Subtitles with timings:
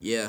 [0.00, 0.28] Yeah,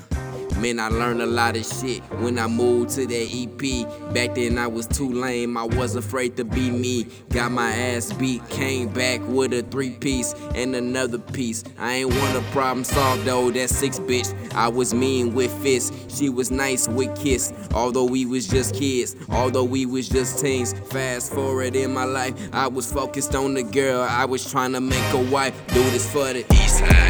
[0.60, 4.13] man, I learned a lot of shit when I moved to that EP.
[4.15, 7.06] Back then I was too lame, I was afraid to be me.
[7.29, 11.63] Got my ass beat, came back with a three piece and another piece.
[11.78, 14.33] I ain't want a problem solved though, that six bitch.
[14.55, 17.54] I was mean with fists, she was nice with kiss.
[17.71, 20.73] Although we was just kids, although we was just teens.
[20.89, 24.01] Fast forward in my life, I was focused on the girl.
[24.01, 27.08] I was trying to make a wife, do this for the east side,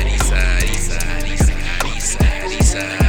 [2.70, 3.09] side,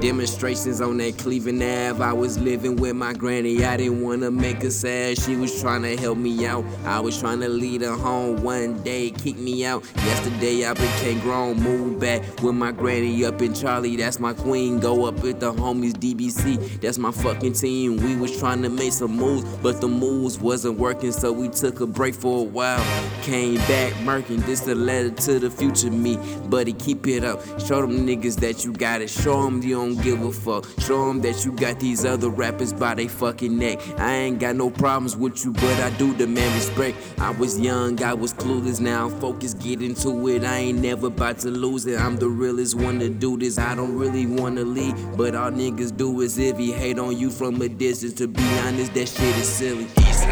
[0.00, 2.04] Demonstrations on that Cleveland Ave.
[2.04, 3.64] I was living with my granny.
[3.64, 5.18] I didn't wanna make her sad.
[5.18, 6.64] She was trying to help me out.
[6.84, 8.42] I was trying to lead her home.
[8.42, 9.84] One day, kick me out.
[9.96, 11.62] Yesterday, I became grown.
[11.62, 13.96] Moved back with my granny up in Charlie.
[13.96, 14.80] That's my queen.
[14.80, 16.80] Go up with the homies DBC.
[16.82, 17.96] That's my fucking team.
[17.96, 21.10] We was trying to make some moves, but the moves wasn't working.
[21.10, 22.84] So we took a break for a while.
[23.22, 24.44] Came back murking.
[24.44, 26.18] This a letter to the future me.
[26.50, 27.40] Buddy, keep it up.
[27.58, 29.08] Show them niggas that you got it.
[29.08, 30.66] Show them you don't give a fuck.
[30.80, 33.80] Show them that you got these other rappers by they fucking neck.
[33.98, 36.96] I ain't got no problems with you, but I do demand respect.
[37.18, 38.80] I was young, I was clueless.
[38.80, 40.44] Now I'm focused, get into it.
[40.44, 42.00] I ain't never about to lose it.
[42.00, 43.58] I'm the realest one to do this.
[43.58, 47.30] I don't really wanna leave, but all niggas do is if he hate on you
[47.30, 48.14] from a distance.
[48.14, 49.86] To be honest, that shit is silly.
[49.98, 50.26] East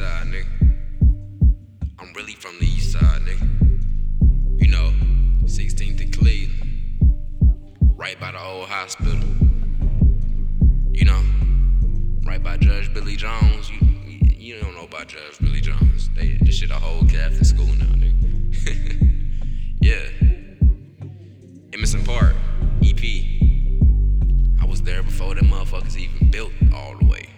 [0.00, 0.46] side, nigga.
[1.98, 3.46] I'm really from the east side, nigga.
[4.62, 4.94] You know,
[5.44, 6.70] 16th to Cleveland
[7.98, 9.20] right by the old hospital.
[10.90, 11.22] You know,
[12.24, 13.68] right by Judge Billy Jones.
[13.70, 13.78] You
[14.38, 16.08] you, don't know about Judge Billy Jones.
[16.16, 18.16] They this shit a whole Catholic school now, nigga.
[19.82, 20.06] yeah.
[21.74, 22.36] Emerson Park,
[22.82, 23.02] EP.
[24.62, 27.28] I was there before them motherfuckers even built all the way.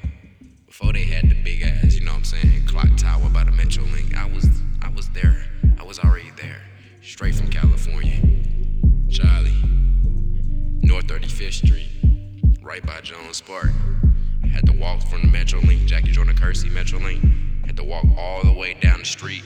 [0.66, 1.91] Before they had the big ass,
[2.22, 4.16] I'm saying, clock tower by the Metro Link.
[4.16, 4.48] I was
[4.80, 5.44] I was there.
[5.76, 6.62] I was already there.
[7.02, 8.20] Straight from California.
[9.10, 9.50] Charlie.
[10.82, 11.88] North 35th Street,
[12.62, 13.72] right by Jones Park.
[14.52, 17.24] Had to walk from the Metro Link, Jackie Joyner-Kersee Metro Link.
[17.66, 19.42] Had to walk all the way down the street